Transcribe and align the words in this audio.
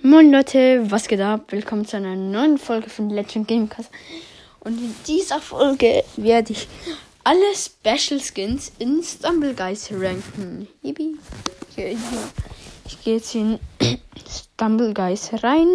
Moin 0.00 0.30
Leute, 0.30 0.88
was 0.92 1.08
geht 1.08 1.20
ab? 1.20 1.50
Willkommen 1.50 1.84
zu 1.84 1.96
einer 1.96 2.14
neuen 2.14 2.56
Folge 2.56 2.88
von 2.88 3.10
Legend 3.10 3.48
Gamecast. 3.48 3.90
Und 4.60 4.78
in 4.78 4.94
dieser 5.08 5.40
Folge 5.40 6.04
werde 6.16 6.52
ich 6.52 6.68
alle 7.24 7.42
Special 7.52 8.20
Skins 8.20 8.70
in 8.78 9.02
Stumble 9.02 9.54
Guys 9.54 9.90
ranken. 9.90 10.68
Yippie. 10.82 11.18
Ich 12.86 13.02
gehe 13.02 13.16
jetzt 13.16 13.34
in 13.34 13.58
Stumble 14.30 14.94
Guys 14.94 15.32
rein. 15.42 15.66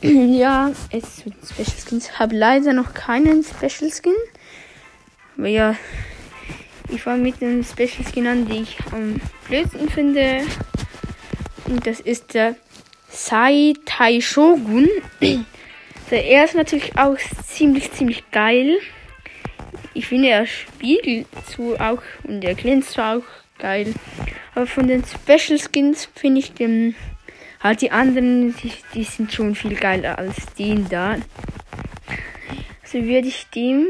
ja, 0.02 0.70
es 0.92 1.24
wird 1.24 1.34
Special 1.44 1.76
Skins. 1.84 2.20
Habe 2.20 2.36
leider 2.36 2.72
noch 2.72 2.94
keinen 2.94 3.42
Special 3.42 3.90
Skin. 3.90 4.14
Aber 5.36 5.48
ja, 5.48 5.74
ich 6.88 7.02
fange 7.02 7.22
mit 7.22 7.40
dem 7.40 7.64
Special 7.64 8.04
Skin 8.10 8.26
an, 8.26 8.46
die 8.46 8.62
ich 8.62 8.76
am 8.92 9.20
blödsten 9.46 9.88
finde. 9.88 10.42
Und 11.66 11.86
das 11.86 12.00
ist 12.00 12.34
der 12.34 12.56
Sai 13.08 13.74
Tai 13.84 14.20
Shogun. 14.20 14.88
Der 16.10 16.44
ist 16.44 16.54
natürlich 16.54 16.96
auch 16.96 17.18
ziemlich, 17.46 17.92
ziemlich 17.92 18.30
geil. 18.30 18.78
Ich 19.92 20.06
finde, 20.06 20.28
er 20.28 20.46
spiegelt 20.46 21.26
zu 21.46 21.78
auch 21.78 22.02
und 22.24 22.42
er 22.44 22.54
glänzt 22.54 22.98
auch 22.98 23.24
geil. 23.58 23.92
Aber 24.54 24.66
von 24.66 24.88
den 24.88 25.04
Special 25.04 25.58
Skins 25.58 26.08
finde 26.14 26.40
ich 26.40 26.52
den 26.52 26.94
Halt 27.60 27.82
die 27.82 27.90
anderen, 27.90 28.54
die, 28.62 28.72
die 28.94 29.02
sind 29.02 29.32
schon 29.32 29.54
viel 29.56 29.74
geiler 29.74 30.18
als 30.18 30.36
den 30.58 30.88
da. 30.88 31.16
Also 32.82 33.04
würde 33.04 33.26
ich 33.26 33.46
dem 33.54 33.86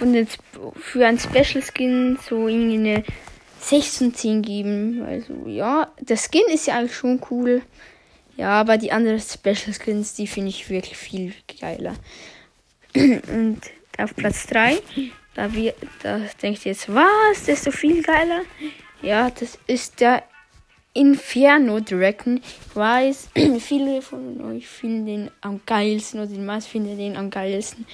von 0.00 0.14
den, 0.14 0.26
für 0.76 1.06
ein 1.06 1.18
Special 1.18 1.62
Skin 1.62 2.18
so 2.26 2.48
irgendwie 2.48 2.74
eine 2.74 3.04
6 3.60 3.98
von 3.98 4.14
10 4.14 4.40
geben. 4.40 5.04
Also 5.06 5.46
ja, 5.46 5.92
der 6.00 6.16
Skin 6.16 6.46
ist 6.50 6.66
ja 6.66 6.78
eigentlich 6.78 6.96
schon 6.96 7.20
cool. 7.30 7.60
Ja, 8.38 8.60
aber 8.60 8.78
die 8.78 8.92
anderen 8.92 9.20
Special 9.20 9.74
Skins, 9.74 10.14
die 10.14 10.26
finde 10.26 10.48
ich 10.48 10.70
wirklich 10.70 10.96
viel 10.96 11.34
geiler. 11.60 11.94
Und 12.94 13.60
auf 13.98 14.16
Platz 14.16 14.46
3, 14.46 14.78
da, 15.34 15.52
wir, 15.52 15.74
da 16.02 16.18
denkt 16.42 16.64
ihr 16.64 16.72
jetzt, 16.72 16.88
was, 16.88 17.44
das 17.44 17.48
ist 17.48 17.64
so 17.64 17.70
viel 17.70 18.02
geiler? 18.02 18.40
Ja, 19.02 19.28
das 19.28 19.58
ist 19.66 20.00
der 20.00 20.22
Inferno 20.92 21.80
Dragon. 21.80 22.40
Weiß, 22.74 23.28
viele 23.60 24.02
von 24.02 24.40
euch 24.52 24.66
finden 24.66 25.06
den 25.06 25.30
am 25.40 25.60
geilsten 25.64 26.20
oder 26.20 26.30
die 26.30 26.38
meisten 26.38 26.70
finden 26.70 26.98
den 26.98 27.16
am 27.16 27.30
geilsten. 27.30 27.86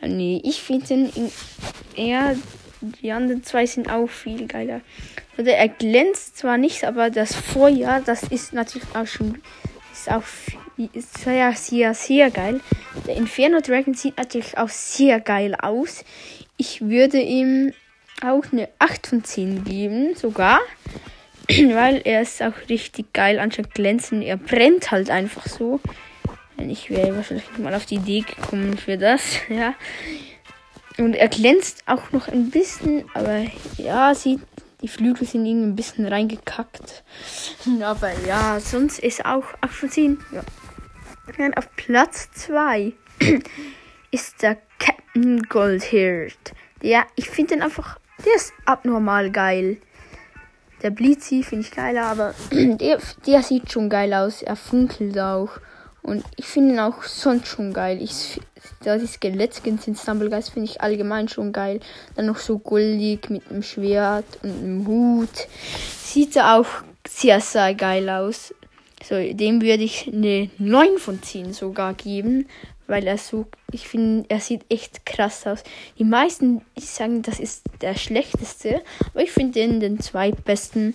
Nee, 0.00 0.40
ich 0.44 0.60
finde 0.62 0.86
den 0.86 1.10
eher, 1.96 2.36
die 2.80 3.12
anderen 3.12 3.42
zwei 3.44 3.66
sind 3.66 3.90
auch 3.90 4.08
viel 4.08 4.46
geiler. 4.46 4.80
Oder 5.38 5.54
er 5.54 5.68
glänzt 5.68 6.36
zwar 6.36 6.58
nicht, 6.58 6.84
aber 6.84 7.10
das 7.10 7.34
Vorjahr, 7.34 8.00
das 8.00 8.24
ist 8.24 8.52
natürlich 8.52 8.88
auch 8.94 9.06
schon, 9.06 9.40
ist 9.92 10.10
auch 10.10 10.24
ist 10.92 11.18
sehr, 11.18 11.52
sehr, 11.54 11.94
sehr 11.94 12.30
geil. 12.30 12.60
Der 13.06 13.16
Inferno 13.16 13.60
Dragon 13.60 13.94
sieht 13.94 14.16
natürlich 14.16 14.58
auch 14.58 14.68
sehr 14.68 15.20
geil 15.20 15.54
aus. 15.54 16.04
Ich 16.56 16.80
würde 16.80 17.20
ihm 17.20 17.72
auch 18.22 18.44
eine 18.52 18.68
8 18.78 19.06
von 19.06 19.24
10 19.24 19.64
geben, 19.64 20.14
sogar. 20.14 20.60
weil 21.48 22.00
er 22.04 22.22
ist 22.22 22.42
auch 22.42 22.54
richtig 22.68 23.12
geil 23.12 23.38
anstatt 23.38 23.74
glänzen. 23.74 24.22
Er 24.22 24.36
brennt 24.36 24.90
halt 24.90 25.10
einfach 25.10 25.46
so. 25.46 25.80
Ich 26.58 26.90
wäre 26.90 27.16
wahrscheinlich 27.16 27.46
mal 27.58 27.74
auf 27.74 27.86
die 27.86 27.96
Idee 27.96 28.20
gekommen 28.20 28.76
für 28.76 28.96
das, 28.96 29.22
ja. 29.48 29.74
Und 30.98 31.14
er 31.14 31.28
glänzt 31.28 31.82
auch 31.86 32.12
noch 32.12 32.28
ein 32.28 32.50
bisschen, 32.50 33.04
aber 33.14 33.46
ja, 33.78 34.14
sieht, 34.14 34.40
die 34.82 34.88
Flügel 34.88 35.26
sind 35.26 35.46
irgendwie 35.46 35.68
ein 35.68 35.76
bisschen 35.76 36.06
reingekackt. 36.06 37.04
Aber 37.82 38.12
ja, 38.26 38.58
sonst 38.60 38.98
ist 38.98 39.24
auch 39.24 39.44
8 39.60 39.72
von 39.72 39.90
10. 39.90 40.18
Ja. 40.32 41.50
Auf 41.56 41.74
Platz 41.76 42.30
2 42.32 42.92
ist 44.10 44.42
der 44.42 44.58
Captain 44.78 45.42
Goldhirt. 45.44 46.52
Ja, 46.82 47.06
ich 47.14 47.30
finde 47.30 47.54
den 47.54 47.62
einfach, 47.62 47.98
der 48.24 48.34
ist 48.34 48.52
abnormal 48.66 49.30
geil. 49.30 49.78
Der 50.82 50.90
Blitzy 50.90 51.42
finde 51.42 51.66
ich 51.66 51.70
geiler, 51.70 52.04
aber 52.04 52.34
der, 52.52 52.98
der 53.26 53.42
sieht 53.42 53.70
schon 53.70 53.88
geil 53.88 54.12
aus. 54.12 54.42
Er 54.42 54.56
funkelt 54.56 55.18
auch. 55.18 55.50
Und 56.02 56.24
ich 56.36 56.46
finde 56.46 56.74
ihn 56.74 56.80
auch 56.80 57.04
sonst 57.04 57.46
schon 57.46 57.72
geil. 57.72 58.02
Ich, 58.02 58.40
da 58.82 58.98
die 58.98 59.06
Skelettskins 59.06 59.86
in 59.86 59.94
Stumblegeist 59.94 60.50
finde 60.50 60.68
ich 60.68 60.80
allgemein 60.80 61.28
schon 61.28 61.52
geil. 61.52 61.78
Dann 62.16 62.26
noch 62.26 62.38
so 62.38 62.58
goldig 62.58 63.30
mit 63.30 63.48
einem 63.48 63.62
Schwert 63.62 64.24
und 64.42 64.50
einem 64.50 64.86
Hut. 64.86 65.46
Sieht 66.02 66.34
er 66.34 66.56
auch 66.58 66.66
sehr, 67.06 67.40
sehr 67.40 67.74
geil 67.74 68.10
aus. 68.10 68.52
So, 69.04 69.14
dem 69.14 69.62
würde 69.62 69.84
ich 69.84 70.08
eine 70.12 70.50
9 70.58 70.98
von 70.98 71.22
10 71.22 71.52
sogar 71.52 71.94
geben 71.94 72.48
weil 72.92 73.06
er 73.06 73.16
so, 73.16 73.46
ich 73.70 73.88
finde, 73.88 74.26
er 74.28 74.38
sieht 74.38 74.66
echt 74.68 75.06
krass 75.06 75.46
aus. 75.46 75.64
Die 75.98 76.04
meisten 76.04 76.60
sagen, 76.76 77.22
das 77.22 77.40
ist 77.40 77.64
der 77.80 77.94
schlechteste, 77.94 78.82
aber 79.14 79.22
ich 79.22 79.32
finde 79.32 79.52
den 79.52 79.80
den 79.80 79.98
zweitbesten. 79.98 80.92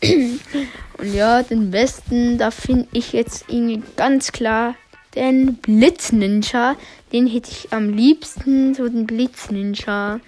Und 0.00 1.12
ja, 1.12 1.42
den 1.42 1.72
besten, 1.72 2.38
da 2.38 2.52
finde 2.52 2.86
ich 2.92 3.12
jetzt 3.12 3.46
irgendwie 3.48 3.82
ganz 3.96 4.30
klar 4.30 4.76
den 5.16 5.56
Blitz-Ninja. 5.56 6.76
Den 7.12 7.26
hätte 7.26 7.50
ich 7.50 7.72
am 7.72 7.90
liebsten, 7.90 8.76
so 8.76 8.88
den 8.88 9.08
Blitz-Ninja. 9.08 10.20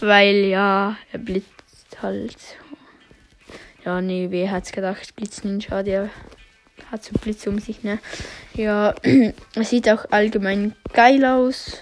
Weil 0.00 0.44
ja, 0.44 0.98
er 1.10 1.18
blitzt 1.18 2.02
halt. 2.02 2.36
Ja, 3.86 4.02
nee, 4.02 4.26
wer 4.28 4.50
hat's 4.50 4.72
gedacht? 4.72 5.16
Blitz-Ninja, 5.16 5.82
der 5.82 6.10
hat 6.90 7.04
so 7.04 7.12
Blitz 7.20 7.46
um 7.46 7.58
sich, 7.58 7.82
ne? 7.82 7.98
Ja, 8.54 8.94
es 9.54 9.70
sieht 9.70 9.88
auch 9.88 10.06
allgemein 10.10 10.74
geil 10.92 11.24
aus. 11.24 11.78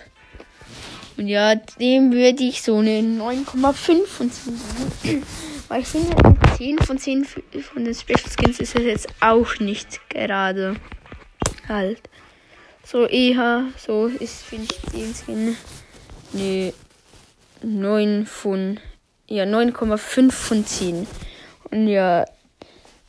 Und 1.17 1.27
ja, 1.27 1.57
dem 1.57 2.13
würde 2.13 2.45
ich 2.45 2.63
so 2.63 2.77
eine 2.77 3.01
9,5 3.01 4.07
von 4.07 4.31
10 4.31 4.61
geben. 5.03 5.23
Weil 5.69 5.83
ich 5.83 5.89
finde, 5.89 6.17
10 6.57 6.79
von 6.79 6.99
10 6.99 7.27
von 7.27 7.85
den 7.85 7.95
Special 7.95 8.31
Skins 8.31 8.61
ist 8.61 8.75
es 8.75 8.85
jetzt 8.85 9.09
auch 9.21 9.59
nicht 9.59 10.01
gerade. 10.09 10.77
Halt. 11.69 12.01
So 12.85 13.07
eher, 13.07 13.67
so 13.77 14.07
ist, 14.07 14.43
finde 14.43 14.69
ich, 14.73 14.93
den 14.93 15.15
Skin. 15.15 15.57
Ne, 16.33 16.73
9 17.63 18.25
von, 18.25 18.81
ja, 19.27 19.45
9,5 19.45 20.31
von 20.31 20.65
10. 20.65 21.07
Und 21.71 21.89
ja, 21.89 22.25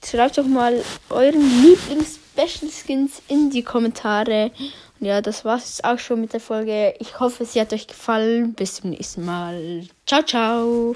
schreibt 0.03 0.37
doch 0.37 0.45
mal 0.45 0.81
euren 1.09 1.63
Lieblings-Special 1.63 2.71
Skins 2.71 3.21
in 3.27 3.49
die 3.49 3.63
Kommentare. 3.63 4.51
Und 4.99 5.07
ja, 5.07 5.21
das 5.21 5.45
war's 5.45 5.69
jetzt 5.69 5.83
auch 5.83 5.99
schon 5.99 6.21
mit 6.21 6.33
der 6.33 6.39
Folge. 6.39 6.93
Ich 6.99 7.19
hoffe, 7.19 7.45
sie 7.45 7.61
hat 7.61 7.73
euch 7.73 7.87
gefallen. 7.87 8.53
Bis 8.53 8.75
zum 8.75 8.91
nächsten 8.91 9.25
Mal. 9.25 9.87
Ciao, 10.05 10.23
ciao. 10.23 10.95